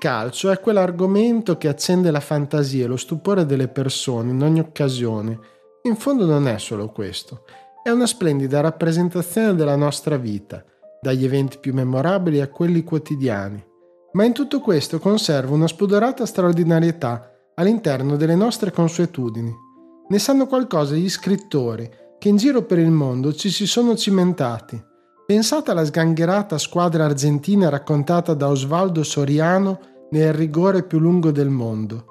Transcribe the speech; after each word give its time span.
calcio 0.00 0.50
è 0.50 0.58
quell'argomento 0.58 1.58
che 1.58 1.68
accende 1.68 2.10
la 2.10 2.20
fantasia 2.20 2.84
e 2.84 2.88
lo 2.88 2.96
stupore 2.96 3.44
delle 3.44 3.68
persone 3.68 4.30
in 4.30 4.42
ogni 4.42 4.58
occasione. 4.58 5.38
In 5.82 5.94
fondo 5.94 6.24
non 6.24 6.48
è 6.48 6.58
solo 6.58 6.88
questo, 6.88 7.44
è 7.82 7.90
una 7.90 8.06
splendida 8.06 8.62
rappresentazione 8.62 9.54
della 9.54 9.76
nostra 9.76 10.16
vita, 10.16 10.64
dagli 11.02 11.26
eventi 11.26 11.58
più 11.58 11.74
memorabili 11.74 12.40
a 12.40 12.48
quelli 12.48 12.82
quotidiani. 12.82 13.62
Ma 14.12 14.24
in 14.24 14.32
tutto 14.32 14.60
questo 14.60 14.98
conserva 14.98 15.54
una 15.54 15.68
spudorata 15.68 16.24
straordinarietà 16.24 17.30
all'interno 17.56 18.16
delle 18.16 18.34
nostre 18.34 18.72
consuetudini. 18.72 19.54
Ne 20.08 20.18
sanno 20.18 20.46
qualcosa 20.46 20.94
gli 20.94 21.10
scrittori 21.10 21.88
che 22.18 22.28
in 22.28 22.36
giro 22.36 22.62
per 22.62 22.78
il 22.78 22.90
mondo 22.90 23.34
ci 23.34 23.50
si 23.50 23.66
sono 23.66 23.94
cimentati. 23.94 24.82
Pensate 25.30 25.70
alla 25.70 25.84
sgangherata 25.84 26.58
squadra 26.58 27.04
argentina 27.04 27.68
raccontata 27.68 28.34
da 28.34 28.48
Osvaldo 28.48 29.04
Soriano 29.04 29.78
nel 30.10 30.32
rigore 30.32 30.82
più 30.82 30.98
lungo 30.98 31.30
del 31.30 31.50
mondo. 31.50 32.06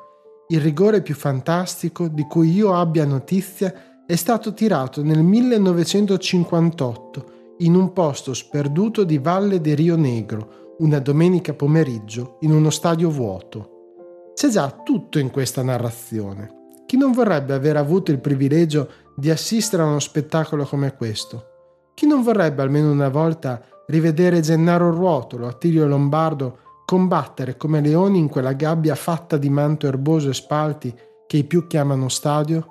Il 0.47 0.61
rigore 0.61 1.01
più 1.01 1.15
fantastico 1.15 2.07
di 2.07 2.23
cui 2.23 2.49
io 2.49 2.73
abbia 2.73 3.03
notizia 3.03 4.05
è 4.05 4.15
stato 4.15 4.53
tirato 4.53 5.03
nel 5.03 5.21
1958 5.21 7.25
in 7.57 7.75
un 7.75 7.91
posto 7.91 8.33
sperduto 8.33 9.03
di 9.03 9.17
Valle 9.17 9.59
di 9.59 9.75
Rio 9.75 9.97
Negro, 9.97 10.75
una 10.77 10.99
domenica 10.99 11.53
pomeriggio, 11.53 12.37
in 12.39 12.53
uno 12.53 12.69
stadio 12.69 13.09
vuoto. 13.09 14.31
C'è 14.33 14.47
già 14.47 14.79
tutto 14.81 15.19
in 15.19 15.29
questa 15.29 15.61
narrazione. 15.61 16.69
Chi 16.85 16.95
non 16.95 17.11
vorrebbe 17.11 17.53
aver 17.53 17.75
avuto 17.75 18.11
il 18.11 18.21
privilegio 18.21 18.89
di 19.13 19.29
assistere 19.29 19.83
a 19.83 19.87
uno 19.87 19.99
spettacolo 19.99 20.63
come 20.63 20.95
questo? 20.95 21.58
Chi 21.99 22.07
non 22.07 22.21
vorrebbe 22.23 22.61
almeno 22.61 22.89
una 22.89 23.09
volta 23.09 23.61
rivedere 23.87 24.39
Gennaro 24.39 24.89
Ruotolo, 24.89 25.47
Attilio 25.47 25.85
Lombardo 25.85 26.59
combattere 26.85 27.57
come 27.57 27.81
leoni 27.81 28.19
in 28.19 28.29
quella 28.29 28.53
gabbia 28.53 28.95
fatta 28.95 29.35
di 29.35 29.49
manto 29.49 29.85
erboso 29.85 30.29
e 30.29 30.33
spalti 30.33 30.97
che 31.27 31.35
i 31.35 31.43
più 31.43 31.67
chiamano 31.67 32.07
stadio? 32.07 32.67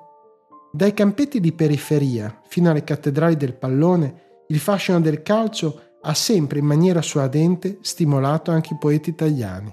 Dai 0.73 0.95
campetti 0.95 1.41
di 1.41 1.53
periferia 1.53 2.41
fino 2.47 2.71
alle 2.71 2.85
cattedrali 2.85 3.37
del 3.37 3.53
pallone 3.53 4.45
il 4.47 4.59
fascino 4.59 4.99
del 4.99 5.21
calcio 5.21 5.79
ha 6.01 6.15
sempre 6.15 6.61
in 6.61 6.65
maniera 6.65 7.03
suadente 7.03 7.81
stimolato 7.83 8.51
anche 8.51 8.73
i 8.73 8.79
poeti 8.79 9.11
italiani. 9.11 9.71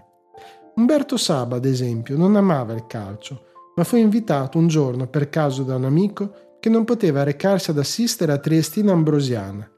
Umberto 0.75 1.16
Saba, 1.16 1.56
ad 1.56 1.64
esempio, 1.64 2.17
non 2.17 2.36
amava 2.36 2.73
il 2.73 2.88
calcio, 2.88 3.45
ma 3.78 3.86
fu 3.86 3.95
invitato 3.95 4.58
un 4.58 4.67
giorno 4.67 5.08
per 5.08 5.30
caso 5.30 5.64
da 5.64 5.78
un 5.78 5.86
amico 5.86 6.45
che 6.66 6.72
non 6.72 6.84
poteva 6.84 7.22
recarsi 7.22 7.70
ad 7.70 7.78
assistere 7.78 8.32
a 8.32 8.40
Triestina 8.40 8.92
Ambrosiana. 8.92 9.70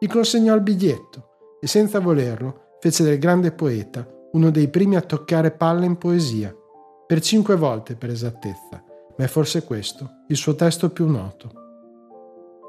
Gli 0.00 0.08
consegnò 0.08 0.56
il 0.56 0.60
biglietto 0.60 1.58
e 1.60 1.68
senza 1.68 2.00
volerlo 2.00 2.78
fece 2.80 3.04
del 3.04 3.20
grande 3.20 3.52
poeta 3.52 4.04
uno 4.32 4.50
dei 4.50 4.66
primi 4.66 4.96
a 4.96 5.02
toccare 5.02 5.52
palla 5.52 5.84
in 5.84 5.98
poesia, 5.98 6.52
per 7.06 7.20
cinque 7.20 7.54
volte 7.54 7.94
per 7.94 8.10
esattezza, 8.10 8.82
ma 9.16 9.24
è 9.24 9.28
forse 9.28 9.62
questo 9.62 10.24
il 10.26 10.36
suo 10.36 10.56
testo 10.56 10.90
più 10.90 11.06
noto. 11.06 11.52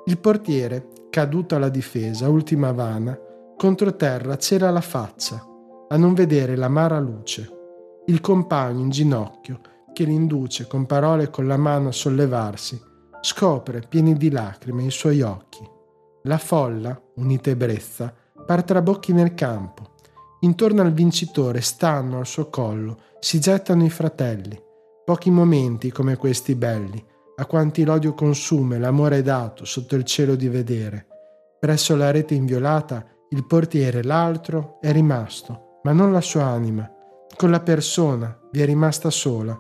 Il 0.06 0.20
portiere, 0.20 0.90
caduto 1.10 1.56
alla 1.56 1.70
difesa, 1.70 2.30
ultima 2.30 2.72
vana, 2.74 3.20
contro 3.58 3.96
terra 3.96 4.38
c'era 4.38 4.70
la 4.70 4.82
faccia, 4.82 5.44
a 5.88 5.98
non 5.98 6.14
vedere 6.14 6.56
l'amara 6.56 7.00
luce. 7.00 7.50
Il 8.06 8.22
compagno 8.22 8.82
in 8.82 8.92
ginocchio, 8.92 9.62
che 9.94 10.04
l'induce 10.04 10.68
con 10.68 10.86
parole 10.86 11.24
e 11.24 11.30
con 11.32 11.48
la 11.48 11.58
mano 11.58 11.88
a 11.88 11.92
sollevarsi, 11.92 12.92
scopre, 13.24 13.86
pieni 13.88 14.18
di 14.18 14.30
lacrime, 14.30 14.84
i 14.84 14.92
suoi 14.92 15.22
occhi. 15.22 15.66
La 16.24 16.38
folla, 16.38 17.02
unita 17.16 17.50
ebbrezza, 17.52 18.14
par 18.46 18.64
trabocchi 18.64 19.14
nel 19.14 19.34
campo. 19.34 19.94
Intorno 20.42 20.82
al 20.82 20.92
vincitore 20.92 21.62
stanno 21.62 22.18
al 22.18 22.26
suo 22.26 22.50
collo, 22.50 23.00
si 23.20 23.40
gettano 23.40 23.86
i 23.86 23.90
fratelli. 23.90 24.62
Pochi 25.06 25.32
momenti 25.32 25.90
come 25.90 26.18
questi 26.18 26.56
belli, 26.56 27.02
a 27.36 27.46
quanti 27.46 27.86
l'odio 27.86 28.14
consume, 28.14 28.78
l'amore 28.78 29.20
è 29.20 29.22
dato 29.22 29.64
sotto 29.64 29.96
il 29.96 30.04
cielo 30.04 30.36
di 30.36 30.50
vedere. 30.50 31.08
Presso 31.62 31.96
la 31.96 32.12
rete 32.12 32.34
inviolata 32.34 33.06
il 33.30 33.46
portiere, 33.46 34.04
l'altro, 34.04 34.80
è 34.82 34.92
rimasto, 34.92 35.80
ma 35.84 35.94
non 35.94 36.12
la 36.12 36.22
sua 36.22 36.44
anima. 36.44 36.92
Con 37.38 37.52
la 37.52 37.62
persona 37.62 38.38
vi 38.52 38.62
è 38.62 38.66
rimasta 38.66 39.10
sola. 39.10 39.58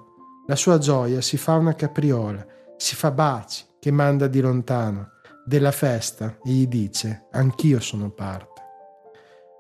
La 0.48 0.56
sua 0.58 0.78
gioia 0.80 1.22
si 1.22 1.38
fa 1.38 1.56
una 1.56 1.74
capriola, 1.74 2.46
si 2.84 2.96
fa 2.96 3.12
baci 3.12 3.64
che 3.80 3.92
manda 3.92 4.28
di 4.28 4.42
lontano. 4.42 5.12
Della 5.46 5.72
festa 5.72 6.38
e 6.44 6.52
gli 6.52 6.68
dice, 6.68 7.28
anch'io 7.32 7.80
sono 7.80 8.10
parte. 8.10 8.62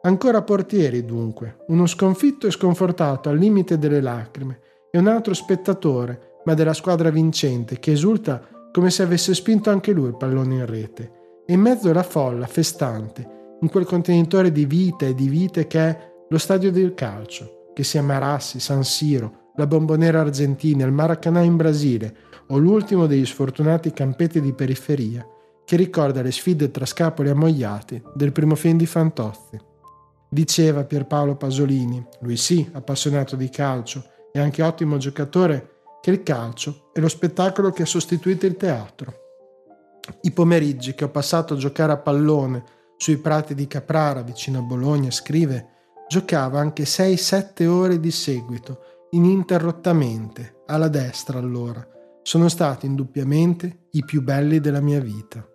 Ancora 0.01 0.41
portieri 0.41 1.05
dunque, 1.05 1.63
uno 1.67 1.85
sconfitto 1.85 2.47
e 2.47 2.51
sconfortato 2.51 3.29
al 3.29 3.37
limite 3.37 3.77
delle 3.77 4.01
lacrime 4.01 4.59
e 4.91 4.97
un 4.97 5.07
altro 5.07 5.33
spettatore 5.33 6.39
ma 6.43 6.53
della 6.53 6.73
squadra 6.73 7.09
vincente 7.11 7.79
che 7.79 7.93
esulta 7.93 8.45
come 8.73 8.89
se 8.89 9.03
avesse 9.03 9.33
spinto 9.33 9.69
anche 9.69 9.93
lui 9.93 10.07
il 10.09 10.17
pallone 10.17 10.55
in 10.55 10.65
rete. 10.65 11.11
E 11.45 11.53
in 11.53 11.61
mezzo 11.61 11.89
alla 11.89 12.03
folla 12.03 12.45
festante, 12.45 13.55
in 13.61 13.69
quel 13.69 13.85
contenitore 13.85 14.51
di 14.51 14.65
vita 14.65 15.05
e 15.05 15.15
di 15.15 15.29
vite 15.29 15.65
che 15.67 15.79
è 15.79 16.13
lo 16.27 16.37
stadio 16.37 16.73
del 16.73 16.93
calcio, 16.93 17.71
che 17.73 17.85
sia 17.85 18.01
Marassi, 18.01 18.59
San 18.59 18.83
Siro, 18.83 19.51
la 19.55 19.67
Bombonera 19.67 20.19
Argentina, 20.19 20.85
il 20.85 20.91
Maracanã 20.91 21.41
in 21.41 21.55
Brasile 21.55 22.31
o 22.47 22.57
l'ultimo 22.57 23.05
degli 23.05 23.25
sfortunati 23.25 23.91
campetti 23.91 24.41
di 24.41 24.53
periferia, 24.53 25.25
che 25.65 25.75
ricorda 25.75 26.21
le 26.21 26.31
sfide 26.31 26.71
tra 26.71 26.85
scapoli 26.85 27.29
ammogliati 27.29 28.01
del 28.13 28.31
primo 28.31 28.55
film 28.55 28.77
di 28.77 28.85
Fantozzi. 28.85 29.57
Diceva 30.29 30.83
Pierpaolo 30.83 31.35
Pasolini, 31.35 32.05
lui 32.21 32.37
sì, 32.37 32.69
appassionato 32.73 33.35
di 33.35 33.49
calcio 33.49 34.03
e 34.31 34.39
anche 34.39 34.63
ottimo 34.63 34.97
giocatore, 34.97 35.69
che 36.01 36.11
il 36.11 36.23
calcio 36.23 36.89
è 36.91 36.99
lo 36.99 37.07
spettacolo 37.07 37.71
che 37.71 37.83
ha 37.83 37.85
sostituito 37.85 38.45
il 38.45 38.57
teatro. 38.57 39.13
I 40.21 40.31
pomeriggi 40.31 40.95
che 40.95 41.05
ho 41.05 41.09
passato 41.09 41.53
a 41.53 41.57
giocare 41.57 41.93
a 41.93 41.97
pallone 41.97 42.63
sui 42.97 43.17
prati 43.17 43.55
di 43.55 43.67
Caprara 43.67 44.21
vicino 44.21 44.59
a 44.59 44.63
Bologna, 44.63 45.11
scrive, 45.11 45.67
giocava 46.09 46.59
anche 46.59 46.83
6-7 46.83 47.65
ore 47.67 47.99
di 47.99 48.11
seguito, 48.11 49.07
ininterrottamente, 49.11 50.63
alla 50.65 50.89
destra 50.89 51.39
allora. 51.39 51.87
Sono 52.23 52.49
stati 52.49 52.85
indubbiamente 52.85 53.87
i 53.91 54.03
più 54.03 54.23
belli 54.23 54.59
della 54.59 54.81
mia 54.81 54.99
vita. 54.99 55.45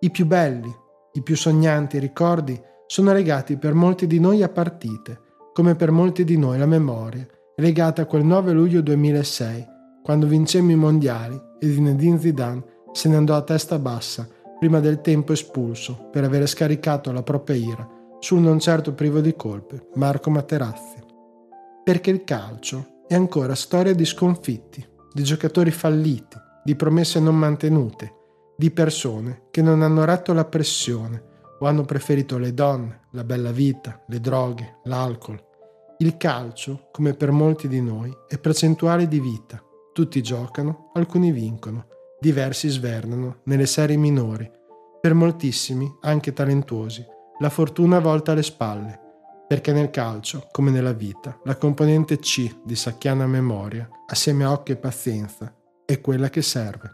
I 0.00 0.10
più 0.10 0.26
belli, 0.26 0.70
i 1.12 1.22
più 1.22 1.36
sognanti 1.36 1.98
ricordi 1.98 2.60
sono 2.86 3.12
legati 3.12 3.56
per 3.56 3.74
molti 3.74 4.06
di 4.06 4.20
noi 4.20 4.42
a 4.42 4.48
partite, 4.48 5.20
come 5.52 5.76
per 5.76 5.90
molti 5.90 6.24
di 6.24 6.36
noi 6.36 6.58
la 6.58 6.66
memoria 6.66 7.26
è 7.54 7.60
legata 7.60 8.02
a 8.02 8.06
quel 8.06 8.24
9 8.24 8.52
luglio 8.52 8.80
2006 8.80 9.66
quando 10.02 10.26
vincemmo 10.26 10.70
i 10.70 10.76
mondiali 10.76 11.40
e 11.58 11.72
Zinedine 11.72 12.18
Zidane 12.18 12.64
se 12.92 13.08
ne 13.08 13.16
andò 13.16 13.36
a 13.36 13.42
testa 13.42 13.78
bassa 13.78 14.28
prima 14.58 14.80
del 14.80 15.00
tempo 15.00 15.32
espulso 15.32 16.08
per 16.10 16.24
aver 16.24 16.46
scaricato 16.48 17.12
la 17.12 17.22
propria 17.22 17.56
ira 17.56 17.88
sul 18.18 18.40
non 18.40 18.58
certo 18.58 18.92
privo 18.94 19.20
di 19.20 19.34
colpe 19.36 19.88
Marco 19.94 20.30
Materazzi. 20.30 20.98
Perché 21.84 22.10
il 22.10 22.24
calcio 22.24 23.04
è 23.06 23.14
ancora 23.14 23.54
storia 23.54 23.94
di 23.94 24.04
sconfitti, 24.04 24.86
di 25.12 25.22
giocatori 25.22 25.70
falliti, 25.70 26.36
di 26.64 26.76
promesse 26.76 27.20
non 27.20 27.36
mantenute, 27.36 28.14
di 28.56 28.70
persone 28.70 29.44
che 29.50 29.62
non 29.62 29.82
hanno 29.82 30.04
retto 30.04 30.32
la 30.32 30.44
pressione 30.44 31.22
o 31.58 31.66
hanno 31.66 31.84
preferito 31.84 32.38
le 32.38 32.54
donne, 32.54 33.02
la 33.12 33.24
bella 33.24 33.52
vita, 33.52 34.02
le 34.08 34.20
droghe, 34.20 34.78
l'alcol. 34.84 35.42
Il 35.98 36.16
calcio, 36.16 36.88
come 36.92 37.14
per 37.14 37.30
molti 37.30 37.68
di 37.68 37.80
noi, 37.80 38.14
è 38.28 38.38
percentuale 38.38 39.08
di 39.08 39.20
vita 39.20 39.62
tutti 39.92 40.22
giocano, 40.22 40.90
alcuni 40.94 41.32
vincono, 41.32 41.86
diversi 42.20 42.68
svernano 42.68 43.40
nelle 43.44 43.66
serie 43.66 43.96
minori. 43.96 44.50
Per 45.00 45.14
moltissimi, 45.14 45.90
anche 46.00 46.32
talentuosi, 46.32 47.04
la 47.38 47.50
fortuna 47.50 47.98
volta 47.98 48.32
alle 48.32 48.42
spalle, 48.42 49.00
perché 49.50 49.72
nel 49.72 49.90
calcio, 49.90 50.46
come 50.52 50.70
nella 50.70 50.92
vita, 50.92 51.36
la 51.42 51.56
componente 51.56 52.20
C 52.20 52.58
di 52.62 52.76
sacchiana 52.76 53.26
memoria, 53.26 53.90
assieme 54.06 54.44
a 54.44 54.52
occhio 54.52 54.74
e 54.74 54.76
pazienza, 54.76 55.52
è 55.84 56.00
quella 56.00 56.30
che 56.30 56.40
serve. 56.40 56.88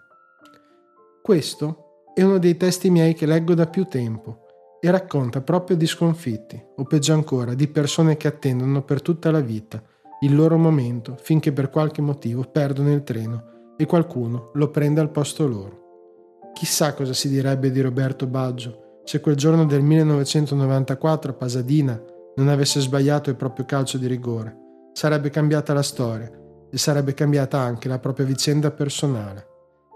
Questo 1.23 2.07
è 2.15 2.23
uno 2.23 2.39
dei 2.39 2.57
testi 2.57 2.89
miei 2.89 3.13
che 3.13 3.27
leggo 3.27 3.53
da 3.53 3.67
più 3.67 3.85
tempo 3.85 4.47
e 4.81 4.91
racconta 4.91 5.43
proprio 5.43 5.77
di 5.77 5.87
sconfitti, 5.87 6.59
o 6.77 6.85
peggio 6.85 7.13
ancora, 7.13 7.53
di 7.53 7.69
persone 7.69 8.17
che 8.17 8.27
attendono 8.27 8.83
per 8.85 9.03
tutta 9.03 9.31
la 9.31 9.41
vita 9.41 9.83
il 10.21 10.35
loro 10.35 10.57
momento 10.57 11.19
finché 11.21 11.53
per 11.53 11.69
qualche 11.69 12.01
motivo 12.01 12.43
perdono 12.45 12.91
il 12.91 13.03
treno 13.03 13.75
e 13.77 13.85
qualcuno 13.85 14.51
lo 14.55 14.71
prende 14.71 15.03
al 15.03 15.11
posto 15.11 15.47
loro. 15.47 16.53
Chissà 16.55 16.95
cosa 16.95 17.13
si 17.13 17.29
direbbe 17.29 17.71
di 17.71 17.83
Roberto 17.83 18.27
Baggio 18.27 19.03
se 19.05 19.21
quel 19.21 19.37
giorno 19.37 19.67
del 19.67 19.83
1994 19.83 21.33
a 21.33 21.35
Pasadena 21.35 22.15
non 22.37 22.49
avesse 22.49 22.81
sbagliato 22.81 23.31
il 23.31 23.37
proprio 23.37 23.65
calcio 23.65 23.99
di 23.99 24.07
rigore. 24.07 24.57
Sarebbe 24.93 25.31
cambiata 25.31 25.73
la 25.73 25.83
storia 25.83 26.31
e 26.71 26.79
sarebbe 26.79 27.15
cambiata 27.15 27.59
anche 27.59 27.89
la 27.89 27.99
propria 27.99 28.27
vicenda 28.27 28.71
personale. 28.71 29.47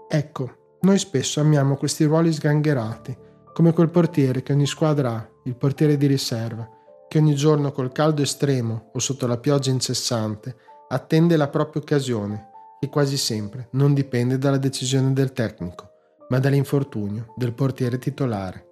Ecco, 0.07 0.77
noi 0.81 0.97
spesso 0.97 1.39
amiamo 1.39 1.75
questi 1.75 2.05
ruoli 2.05 2.31
sgangherati, 2.31 3.17
come 3.53 3.73
quel 3.73 3.89
portiere 3.89 4.41
che 4.41 4.53
ogni 4.53 4.65
squadra 4.65 5.11
ha, 5.11 5.29
il 5.45 5.55
portiere 5.55 5.97
di 5.97 6.07
riserva, 6.07 6.67
che 7.07 7.17
ogni 7.17 7.35
giorno 7.35 7.71
col 7.71 7.91
caldo 7.91 8.21
estremo 8.21 8.89
o 8.93 8.99
sotto 8.99 9.27
la 9.27 9.37
pioggia 9.37 9.69
incessante 9.69 10.55
attende 10.87 11.37
la 11.37 11.49
propria 11.49 11.81
occasione, 11.81 12.49
che 12.79 12.89
quasi 12.89 13.17
sempre 13.17 13.67
non 13.71 13.93
dipende 13.93 14.37
dalla 14.37 14.57
decisione 14.57 15.13
del 15.13 15.33
tecnico, 15.33 15.89
ma 16.29 16.39
dall'infortunio 16.39 17.33
del 17.35 17.53
portiere 17.53 17.97
titolare. 17.97 18.65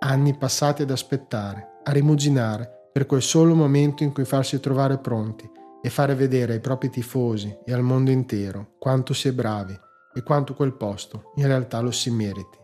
Anni 0.00 0.36
passati 0.36 0.82
ad 0.82 0.90
aspettare, 0.90 1.80
a 1.84 1.92
rimuginare 1.92 2.75
per 2.96 3.04
quel 3.04 3.20
solo 3.20 3.54
momento 3.54 4.04
in 4.04 4.12
cui 4.14 4.24
farsi 4.24 4.58
trovare 4.58 4.96
pronti 4.96 5.46
e 5.82 5.90
fare 5.90 6.14
vedere 6.14 6.54
ai 6.54 6.60
propri 6.60 6.88
tifosi 6.88 7.54
e 7.66 7.74
al 7.74 7.82
mondo 7.82 8.10
intero 8.10 8.76
quanto 8.78 9.12
si 9.12 9.28
è 9.28 9.34
bravi 9.34 9.78
e 10.14 10.22
quanto 10.22 10.54
quel 10.54 10.72
posto 10.72 11.32
in 11.34 11.46
realtà 11.46 11.80
lo 11.80 11.90
si 11.90 12.08
meriti, 12.10 12.56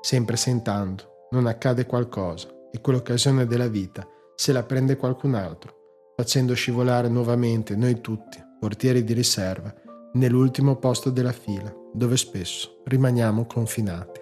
sempre 0.00 0.34
sentando 0.34 1.28
non 1.30 1.46
accade 1.46 1.86
qualcosa 1.86 2.48
e 2.72 2.80
quell'occasione 2.80 3.46
della 3.46 3.68
vita 3.68 4.04
se 4.34 4.50
la 4.50 4.64
prende 4.64 4.96
qualcun 4.96 5.34
altro, 5.34 5.72
facendo 6.16 6.54
scivolare 6.54 7.08
nuovamente 7.08 7.76
noi 7.76 8.00
tutti, 8.00 8.42
portieri 8.58 9.04
di 9.04 9.12
riserva, 9.12 9.72
nell'ultimo 10.14 10.74
posto 10.74 11.10
della 11.10 11.30
fila, 11.30 11.72
dove 11.92 12.16
spesso 12.16 12.82
rimaniamo 12.86 13.46
confinati. 13.46 14.20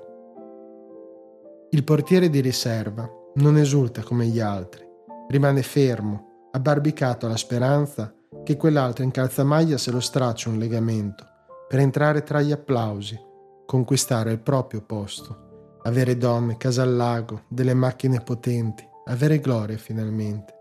Il 1.71 1.85
portiere 1.85 2.29
di 2.29 2.41
riserva 2.41 3.11
non 3.37 3.57
esulta 3.57 4.03
come 4.03 4.27
gli 4.27 4.41
altri, 4.41 4.84
rimane 5.29 5.62
fermo, 5.62 6.49
abbarbicato 6.53 7.26
alla 7.26 7.37
speranza 7.37 8.15
che 8.43 8.56
quell'altro 8.56 9.05
in 9.05 9.11
calzamaglia 9.11 9.79
se 9.79 9.91
lo 9.91 10.00
straccia 10.00 10.49
un 10.49 10.59
legamento 10.59 11.26
per 11.69 11.81
entrare 11.81 12.23
tra 12.23 12.41
gli 12.41 12.53
applausi, 12.53 13.19
conquistare 13.67 14.32
il 14.32 14.41
proprio 14.41 14.82
posto, 14.82 15.79
avere 15.82 16.17
donne, 16.17 16.56
casa 16.56 16.82
al 16.82 16.94
lago, 16.94 17.44
delle 17.49 17.75
macchine 17.75 18.21
potenti, 18.21 18.87
avere 19.06 19.41
gloria 19.41 19.76
finalmente. 19.76 20.53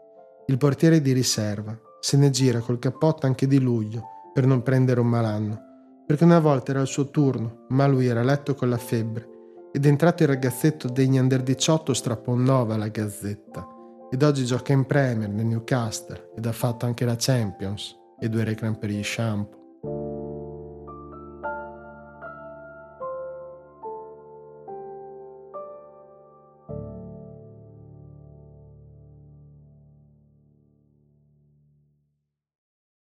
Il 0.48 0.57
portiere 0.57 1.01
di 1.01 1.12
riserva 1.12 1.77
se 2.00 2.18
ne 2.18 2.30
gira 2.30 2.59
col 2.59 2.80
cappotto 2.80 3.25
anche 3.25 3.48
di 3.48 3.59
luglio 3.59 4.04
per 4.33 4.45
non 4.45 4.63
prendere 4.63 5.00
un 5.00 5.07
malanno, 5.07 5.59
perché 6.06 6.24
una 6.24 6.39
volta 6.39 6.71
era 6.71 6.81
il 6.81 6.88
suo 6.88 7.09
turno, 7.09 7.66
ma 7.69 7.86
lui 7.86 8.07
era 8.07 8.24
letto 8.24 8.56
con 8.56 8.69
la 8.69 8.77
febbre 8.77 9.30
ed 9.71 9.86
entrato 9.86 10.24
il 10.24 10.30
ragazzetto 10.30 10.88
degli 10.88 11.18
under 11.18 11.42
18 11.42 11.94
strappò 11.94 12.31
un 12.33 12.44
9 12.44 12.74
alla 12.75 12.89
gazzetta 12.89 13.73
ed 14.13 14.21
oggi 14.21 14.45
gioca 14.45 14.74
in 14.74 14.86
Premier 14.86 15.27
nel 15.27 15.48
Newcastle 15.48 16.33
ed 16.36 16.45
ha 16.45 16.51
fatto 16.51 16.86
anche 16.86 17.04
la 17.04 17.15
Champions 17.18 17.98
e 18.19 18.30
due 18.30 18.44
reclam 18.44 18.77
per 18.77 18.92
gli 18.92 19.01
shampoo. 19.01 19.62